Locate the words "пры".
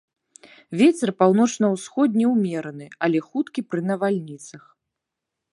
3.75-3.81